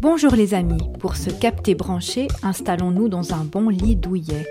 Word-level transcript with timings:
Bonjour 0.00 0.34
les 0.34 0.54
amis, 0.54 0.80
pour 0.98 1.14
se 1.14 1.28
capter 1.28 1.74
branché, 1.74 2.26
installons-nous 2.42 3.10
dans 3.10 3.34
un 3.34 3.44
bon 3.44 3.68
lit 3.68 3.96
douillet. 3.96 4.46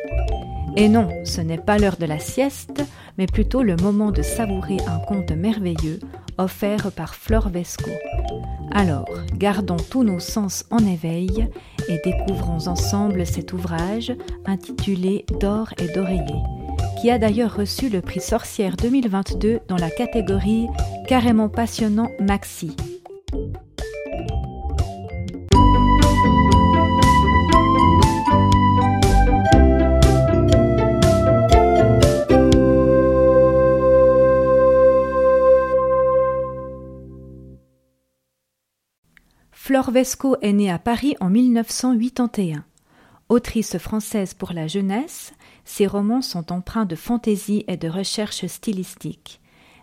Et 0.75 0.88
non, 0.89 1.09
ce 1.23 1.41
n'est 1.41 1.57
pas 1.57 1.79
l'heure 1.79 1.97
de 1.97 2.05
la 2.05 2.20
sieste, 2.20 2.83
mais 3.18 3.25
plutôt 3.25 3.63
le 3.63 3.75
moment 3.75 4.12
de 4.12 4.21
savourer 4.21 4.77
un 4.88 4.99
conte 4.99 5.31
merveilleux 5.31 5.99
offert 6.38 6.91
par 6.91 7.16
Flore 7.16 7.49
Vesco. 7.49 7.89
Alors, 8.71 9.09
gardons 9.34 9.77
tous 9.77 10.04
nos 10.04 10.20
sens 10.20 10.66
en 10.70 10.85
éveil 10.85 11.50
et 11.88 12.00
découvrons 12.05 12.68
ensemble 12.68 13.25
cet 13.25 13.52
ouvrage 13.52 14.13
intitulé 14.45 15.25
D'or 15.39 15.73
et 15.79 15.88
d'oreiller, 15.88 16.43
qui 17.02 17.09
a 17.09 17.18
d'ailleurs 17.18 17.55
reçu 17.55 17.89
le 17.89 18.02
prix 18.02 18.21
Sorcière 18.21 18.75
2022 18.75 19.61
dans 19.68 19.77
la 19.77 19.89
catégorie 19.89 20.68
Carrément 21.07 21.50
passionnant 21.50 22.11
Maxi. 22.20 22.75
Vesco 39.88 40.35
est 40.41 40.53
née 40.53 40.69
à 40.69 40.77
Paris 40.77 41.15
en 41.21 41.29
1981. 41.29 42.65
Autrice 43.29 43.77
française 43.77 44.33
pour 44.33 44.52
la 44.52 44.67
jeunesse, 44.67 45.33
ses 45.63 45.88
romans 45.88 46.21
sont 46.21 46.52
empreints 46.52 46.85
de 46.85 46.95
fantaisie 46.95 47.63
et 47.67 47.77
de 47.77 47.88
recherche 47.88 48.45
stylistique. 48.45 49.39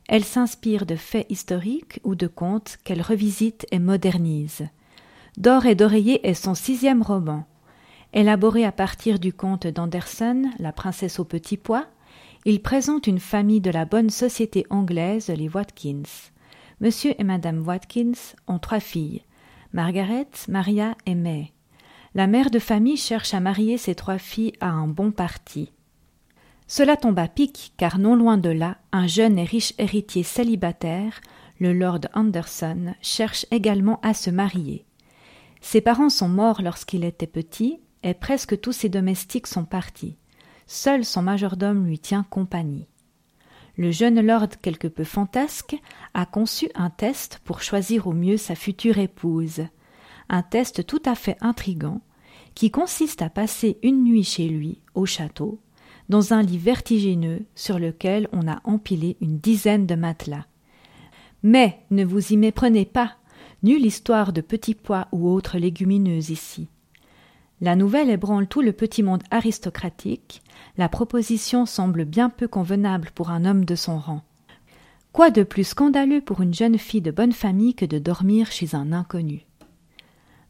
Elle 0.09 0.24
s'inspire 0.24 0.84
de 0.84 0.96
faits 0.96 1.27
historiques 1.30 2.00
ou 2.05 2.14
de 2.14 2.27
contes 2.27 2.77
qu'elle 2.84 3.02
revisite 3.02 3.66
et 3.72 3.78
modernise. 3.78 4.69
D'or 5.38 5.66
et 5.66 5.75
d'oreiller 5.75 6.27
est 6.28 6.34
son 6.34 6.55
sixième 6.55 7.03
roman. 7.03 7.47
Élaboré 8.12 8.64
à 8.64 8.72
partir 8.72 9.19
du 9.19 9.33
conte 9.33 9.66
d'Anderson, 9.66 10.50
La 10.58 10.72
princesse 10.72 11.19
au 11.19 11.25
petit 11.25 11.56
pois, 11.56 11.86
il 12.44 12.62
présente 12.62 13.06
une 13.06 13.19
famille 13.19 13.60
de 13.60 13.70
la 13.70 13.84
bonne 13.84 14.10
société 14.10 14.66
anglaise, 14.70 15.28
les 15.28 15.48
Watkins. 15.48 16.31
Monsieur 16.81 17.14
et 17.19 17.25
Madame 17.25 17.66
Watkins 17.66 18.34
ont 18.47 18.58
trois 18.58 18.81
filles. 18.81 19.22
Margaret, 19.72 20.28
Maria 20.48 20.97
et 21.06 21.14
May. 21.14 21.53
La 22.14 22.27
mère 22.27 22.50
de 22.50 22.59
famille 22.59 22.97
cherche 22.97 23.34
à 23.34 23.41
marier 23.41 23.78
ses 23.78 23.95
trois 23.95 24.19
filles 24.19 24.53
à 24.61 24.70
un 24.70 24.89
bon 24.89 25.11
parti. 25.11 25.72
Cela 26.67 26.97
tombe 26.97 27.19
à 27.19 27.28
pic, 27.28 27.75
car 27.77 27.98
non 27.98 28.17
loin 28.17 28.39
de 28.39 28.50
là, 28.50 28.78
un 28.92 29.06
jeune 29.06 29.39
et 29.39 29.44
riche 29.44 29.75
héritier 29.78 30.22
célibataire, 30.22 31.20
le 31.61 31.72
lord 31.72 32.00
Anderson, 32.14 32.94
cherche 33.03 33.47
également 33.50 34.00
à 34.03 34.14
se 34.14 34.31
marier. 34.31 34.84
Ses 35.61 35.81
parents 35.81 36.11
sont 36.11 36.28
morts 36.28 36.62
lorsqu'il 36.62 37.05
était 37.05 37.27
petit, 37.27 37.81
et 38.03 38.14
presque 38.14 38.61
tous 38.61 38.72
ses 38.72 38.89
domestiques 38.89 39.47
sont 39.47 39.64
partis. 39.64 40.17
Seul 40.67 41.05
son 41.05 41.22
majordome 41.22 41.87
lui 41.87 41.98
tient 41.98 42.25
compagnie. 42.28 42.89
Le 43.77 43.91
jeune 43.91 44.20
lord 44.20 44.48
quelque 44.62 44.88
peu 44.88 45.05
fantasque 45.05 45.77
a 46.14 46.24
conçu 46.24 46.69
un 46.74 46.88
test 46.88 47.41
pour 47.44 47.60
choisir 47.60 48.06
au 48.06 48.12
mieux 48.12 48.38
sa 48.38 48.55
future 48.55 48.98
épouse. 48.98 49.66
Un 50.30 50.42
test 50.42 50.86
tout 50.86 51.02
à 51.05 51.14
fait 51.14 51.36
intrigant 51.42 52.00
qui 52.54 52.70
consiste 52.70 53.20
à 53.20 53.28
passer 53.28 53.78
une 53.82 54.02
nuit 54.02 54.24
chez 54.24 54.48
lui, 54.48 54.80
au 54.94 55.04
château, 55.04 55.60
dans 56.08 56.32
un 56.32 56.42
lit 56.42 56.56
vertigineux 56.56 57.44
sur 57.54 57.78
lequel 57.78 58.28
on 58.32 58.48
a 58.48 58.60
empilé 58.64 59.19
une 59.20 59.38
dizaine 59.38 59.86
de 59.86 59.94
matelas. 59.94 60.47
Mais 61.42 61.80
ne 61.91 62.04
vous 62.04 62.32
y 62.32 62.38
méprenez 62.38 62.86
pas, 62.86 63.16
nulle 63.62 63.84
histoire 63.84 64.32
de 64.32 64.41
petits 64.41 64.74
pois 64.74 65.06
ou 65.12 65.28
autres 65.28 65.58
légumineuses 65.58 66.30
ici. 66.30 66.69
La 67.62 67.75
nouvelle 67.75 68.11
ébranle 68.11 68.47
tout 68.47 68.61
le 68.61 68.72
petit 68.72 69.03
monde 69.03 69.22
aristocratique, 69.31 70.43
la 70.77 70.91
proposition 70.91 71.65
semble 71.65 72.05
bien 72.05 72.28
peu 72.28 72.49
convenable 72.49 73.11
pour 73.15 73.31
un 73.31 73.47
homme 73.47 73.65
de 73.65 73.75
son 73.75 73.99
rang. 73.99 74.22
Quoi 75.12 75.31
de 75.31 75.43
plus 75.43 75.65
scandaleux 75.65 76.21
pour 76.21 76.43
une 76.43 76.53
jeune 76.53 76.77
fille 76.77 77.00
de 77.00 77.11
bonne 77.11 77.33
famille 77.33 77.75
que 77.75 77.87
de 77.87 77.99
dormir 77.99 78.53
chez 78.53 78.75
un 78.75 78.93
inconnu? 78.93 79.47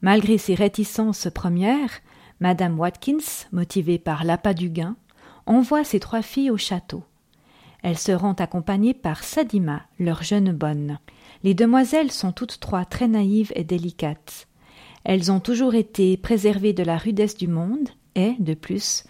Malgré 0.02 0.36
ses 0.36 0.56
réticences 0.56 1.28
premières, 1.32 2.00
Madame 2.40 2.76
Watkins, 2.76 3.46
motivée 3.52 4.00
par 4.00 4.24
l'appât 4.24 4.54
du 4.54 4.68
gain, 4.68 4.96
envoie 5.46 5.84
ses 5.84 6.00
trois 6.00 6.22
filles 6.22 6.50
au 6.50 6.56
château. 6.56 7.04
Elle 7.84 7.98
se 7.98 8.10
rend 8.10 8.32
accompagnée 8.32 8.94
par 8.94 9.22
Sadima, 9.22 9.82
leur 10.00 10.24
jeune 10.24 10.50
bonne. 10.50 10.98
Les 11.44 11.54
demoiselles 11.54 12.10
sont 12.10 12.32
toutes 12.32 12.58
trois 12.58 12.84
très 12.84 13.06
naïves 13.06 13.52
et 13.54 13.62
délicates. 13.62 14.48
Elles 15.08 15.30
ont 15.30 15.38
toujours 15.38 15.76
été 15.76 16.16
préservées 16.16 16.72
de 16.72 16.82
la 16.82 16.96
rudesse 16.98 17.36
du 17.36 17.46
monde 17.46 17.90
et, 18.16 18.34
de 18.40 18.54
plus, 18.54 19.04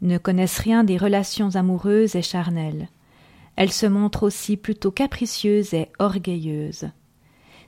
ne 0.00 0.16
connaissent 0.16 0.58
rien 0.58 0.82
des 0.82 0.96
relations 0.96 1.56
amoureuses 1.56 2.16
et 2.16 2.22
charnelles. 2.22 2.88
Elles 3.56 3.70
se 3.70 3.84
montrent 3.84 4.22
aussi 4.22 4.56
plutôt 4.56 4.90
capricieuses 4.90 5.74
et 5.74 5.88
orgueilleuses. 5.98 6.88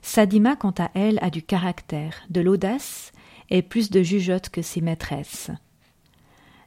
Sadima, 0.00 0.56
quant 0.56 0.73
à 0.78 0.91
elle, 0.94 1.19
a 1.21 1.28
du 1.28 1.43
caractère, 1.43 2.23
de 2.31 2.41
l'audace 2.41 3.12
et 3.50 3.61
plus 3.61 3.91
de 3.91 4.03
jugeote 4.03 4.49
que 4.49 4.62
ses 4.62 4.81
maîtresses. 4.81 5.50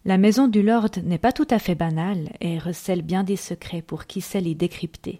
La 0.05 0.19
maison 0.19 0.47
du 0.47 0.61
lord 0.61 0.91
n'est 1.03 1.17
pas 1.17 1.33
tout 1.33 1.47
à 1.49 1.57
fait 1.57 1.73
banale 1.73 2.29
et 2.41 2.59
recèle 2.59 3.01
bien 3.01 3.23
des 3.23 3.37
secrets 3.37 3.81
pour 3.81 4.05
qui 4.05 4.21
sait 4.21 4.39
les 4.39 4.53
décrypter. 4.53 5.19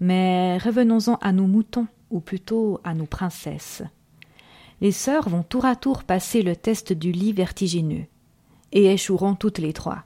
Mais 0.00 0.58
revenons-en 0.58 1.14
à 1.22 1.32
nos 1.32 1.46
moutons, 1.46 1.86
ou 2.10 2.20
plutôt 2.20 2.78
à 2.84 2.92
nos 2.92 3.06
princesses 3.06 3.82
les 4.82 4.90
sœurs 4.90 5.28
vont 5.28 5.44
tour 5.44 5.64
à 5.64 5.76
tour 5.76 6.02
passer 6.02 6.42
le 6.42 6.56
test 6.56 6.92
du 6.92 7.12
lit 7.12 7.32
vertigineux, 7.32 8.06
et 8.72 8.92
échoueront 8.92 9.36
toutes 9.36 9.58
les 9.58 9.72
trois. 9.72 10.02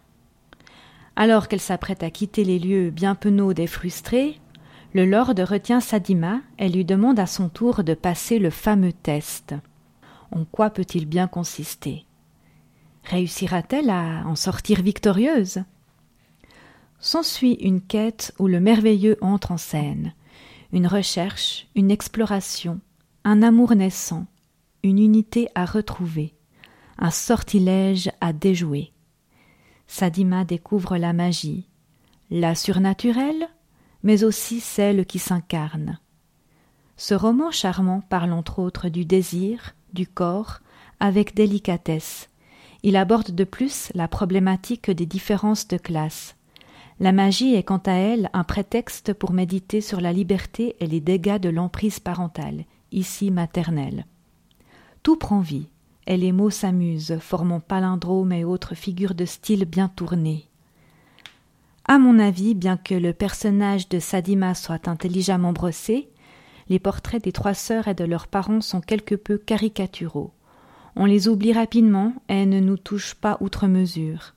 Alors 1.16 1.48
qu'elles 1.48 1.60
s'apprêtent 1.60 2.02
à 2.02 2.10
quitter 2.10 2.44
les 2.44 2.58
lieux 2.58 2.90
bien 2.90 3.14
penauds 3.14 3.54
et 3.54 3.66
frustrés, 3.66 4.38
le 4.92 5.06
lord 5.06 5.32
retient 5.38 5.80
Sadima 5.80 6.40
et 6.58 6.68
lui 6.68 6.84
demande 6.84 7.18
à 7.18 7.26
son 7.26 7.48
tour 7.48 7.84
de 7.84 7.94
passer 7.94 8.38
le 8.38 8.50
fameux 8.50 8.92
test. 8.92 9.54
En 10.30 10.44
quoi 10.44 10.68
peut-il 10.68 11.06
bien 11.06 11.26
consister? 11.26 12.04
Réussira-t-elle 13.04 13.88
à 13.88 14.26
en 14.26 14.36
sortir 14.36 14.82
victorieuse? 14.82 15.64
S'ensuit 17.00 17.54
une 17.62 17.80
quête 17.80 18.34
où 18.38 18.46
le 18.46 18.60
merveilleux 18.60 19.16
entre 19.22 19.52
en 19.52 19.56
scène, 19.56 20.12
une 20.70 20.86
recherche, 20.86 21.66
une 21.74 21.90
exploration, 21.90 22.80
un 23.24 23.42
amour 23.42 23.74
naissant, 23.74 24.26
une 24.82 24.98
unité 24.98 25.48
à 25.54 25.64
retrouver, 25.64 26.34
un 26.98 27.10
sortilège 27.10 28.10
à 28.20 28.32
déjouer. 28.32 28.92
Sadima 29.86 30.44
découvre 30.44 30.96
la 30.96 31.12
magie, 31.12 31.68
la 32.30 32.54
surnaturelle, 32.54 33.48
mais 34.02 34.24
aussi 34.24 34.60
celle 34.60 35.06
qui 35.06 35.18
s'incarne. 35.18 35.98
Ce 36.96 37.14
roman 37.14 37.50
charmant 37.50 38.00
parle 38.00 38.32
entre 38.32 38.58
autres 38.58 38.88
du 38.88 39.04
désir, 39.04 39.74
du 39.92 40.06
corps, 40.06 40.60
avec 41.00 41.34
délicatesse. 41.34 42.30
Il 42.82 42.96
aborde 42.96 43.34
de 43.34 43.44
plus 43.44 43.90
la 43.94 44.08
problématique 44.08 44.90
des 44.90 45.06
différences 45.06 45.68
de 45.68 45.76
classe. 45.76 46.36
La 46.98 47.12
magie 47.12 47.54
est 47.54 47.62
quant 47.62 47.82
à 47.84 47.92
elle 47.92 48.30
un 48.32 48.44
prétexte 48.44 49.12
pour 49.12 49.32
méditer 49.32 49.80
sur 49.80 50.00
la 50.00 50.12
liberté 50.12 50.76
et 50.80 50.86
les 50.86 51.00
dégâts 51.00 51.38
de 51.38 51.50
l'emprise 51.50 52.00
parentale, 52.00 52.64
ici 52.92 53.30
maternelle. 53.30 54.06
Tout 55.06 55.14
prend 55.14 55.38
vie, 55.38 55.68
et 56.08 56.16
les 56.16 56.32
mots 56.32 56.50
s'amusent, 56.50 57.18
formant 57.20 57.60
palindromes 57.60 58.32
et 58.32 58.42
autres 58.44 58.74
figures 58.74 59.14
de 59.14 59.24
style 59.24 59.64
bien 59.64 59.86
tournées. 59.86 60.48
À 61.84 62.00
mon 62.00 62.18
avis, 62.18 62.56
bien 62.56 62.76
que 62.76 62.96
le 62.96 63.12
personnage 63.12 63.88
de 63.88 64.00
Sadima 64.00 64.56
soit 64.56 64.88
intelligemment 64.88 65.52
brossé, 65.52 66.08
les 66.68 66.80
portraits 66.80 67.22
des 67.22 67.30
trois 67.30 67.54
sœurs 67.54 67.86
et 67.86 67.94
de 67.94 68.02
leurs 68.02 68.26
parents 68.26 68.60
sont 68.60 68.80
quelque 68.80 69.14
peu 69.14 69.38
caricaturaux. 69.38 70.32
On 70.96 71.04
les 71.04 71.28
oublie 71.28 71.52
rapidement 71.52 72.12
et 72.28 72.44
ne 72.44 72.58
nous 72.58 72.76
touchent 72.76 73.14
pas 73.14 73.36
outre 73.38 73.68
mesure. 73.68 74.34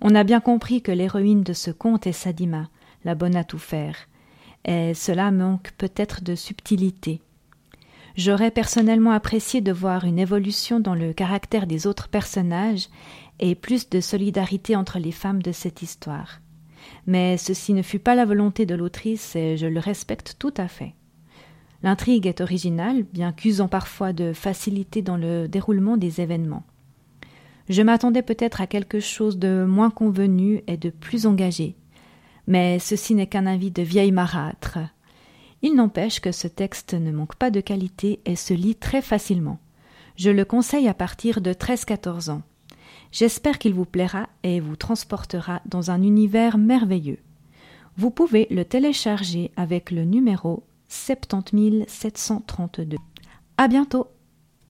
On 0.00 0.16
a 0.16 0.24
bien 0.24 0.40
compris 0.40 0.82
que 0.82 0.90
l'héroïne 0.90 1.44
de 1.44 1.52
ce 1.52 1.70
conte 1.70 2.08
est 2.08 2.12
Sadima, 2.12 2.68
la 3.04 3.14
bonne 3.14 3.36
à 3.36 3.44
tout 3.44 3.58
faire, 3.58 3.94
et 4.64 4.92
cela 4.92 5.30
manque 5.30 5.70
peut-être 5.78 6.24
de 6.24 6.34
subtilité. 6.34 7.22
J'aurais 8.20 8.50
personnellement 8.50 9.12
apprécié 9.12 9.62
de 9.62 9.72
voir 9.72 10.04
une 10.04 10.18
évolution 10.18 10.78
dans 10.78 10.94
le 10.94 11.14
caractère 11.14 11.66
des 11.66 11.86
autres 11.86 12.08
personnages 12.08 12.90
et 13.38 13.54
plus 13.54 13.88
de 13.88 14.02
solidarité 14.02 14.76
entre 14.76 14.98
les 14.98 15.10
femmes 15.10 15.40
de 15.40 15.52
cette 15.52 15.80
histoire. 15.80 16.42
Mais 17.06 17.38
ceci 17.38 17.72
ne 17.72 17.80
fut 17.80 17.98
pas 17.98 18.14
la 18.14 18.26
volonté 18.26 18.66
de 18.66 18.74
l'autrice 18.74 19.34
et 19.36 19.56
je 19.56 19.66
le 19.66 19.80
respecte 19.80 20.36
tout 20.38 20.52
à 20.58 20.68
fait. 20.68 20.92
L'intrigue 21.82 22.26
est 22.26 22.42
originale, 22.42 23.04
bien 23.04 23.32
qu'usant 23.32 23.68
parfois 23.68 24.12
de 24.12 24.34
facilité 24.34 25.00
dans 25.00 25.16
le 25.16 25.48
déroulement 25.48 25.96
des 25.96 26.20
événements. 26.20 26.64
Je 27.70 27.80
m'attendais 27.80 28.20
peut-être 28.20 28.60
à 28.60 28.66
quelque 28.66 29.00
chose 29.00 29.38
de 29.38 29.64
moins 29.64 29.88
convenu 29.88 30.62
et 30.66 30.76
de 30.76 30.90
plus 30.90 31.24
engagé. 31.24 31.74
Mais 32.46 32.80
ceci 32.80 33.14
n'est 33.14 33.28
qu'un 33.28 33.46
avis 33.46 33.70
de 33.70 33.80
vieille 33.80 34.12
marâtre. 34.12 34.76
Il 35.62 35.74
n'empêche 35.74 36.20
que 36.20 36.32
ce 36.32 36.48
texte 36.48 36.94
ne 36.94 37.12
manque 37.12 37.36
pas 37.36 37.50
de 37.50 37.60
qualité 37.60 38.20
et 38.24 38.36
se 38.36 38.54
lit 38.54 38.76
très 38.76 39.02
facilement. 39.02 39.58
Je 40.16 40.30
le 40.30 40.44
conseille 40.44 40.88
à 40.88 40.94
partir 40.94 41.40
de 41.40 41.52
13-14 41.52 42.30
ans. 42.30 42.42
J'espère 43.12 43.58
qu'il 43.58 43.74
vous 43.74 43.84
plaira 43.84 44.28
et 44.42 44.60
vous 44.60 44.76
transportera 44.76 45.60
dans 45.66 45.90
un 45.90 46.02
univers 46.02 46.58
merveilleux. 46.58 47.18
Vous 47.96 48.10
pouvez 48.10 48.46
le 48.50 48.64
télécharger 48.64 49.50
avec 49.56 49.90
le 49.90 50.04
numéro 50.04 50.62
70732. 50.88 52.96
À 53.56 53.68
bientôt! 53.68 54.06